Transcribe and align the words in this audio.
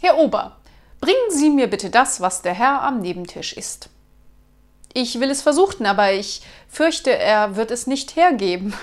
Herr 0.00 0.16
Ober, 0.16 0.56
bringen 1.00 1.30
Sie 1.30 1.50
mir 1.50 1.68
bitte 1.68 1.90
das, 1.90 2.20
was 2.20 2.42
der 2.42 2.54
Herr 2.54 2.82
am 2.82 3.00
Nebentisch 3.00 3.52
isst. 3.52 3.90
Ich 4.94 5.20
will 5.20 5.30
es 5.30 5.42
versuchen, 5.42 5.86
aber 5.86 6.12
ich 6.12 6.42
fürchte, 6.68 7.16
er 7.16 7.56
wird 7.56 7.70
es 7.70 7.86
nicht 7.86 8.16
hergeben. 8.16 8.74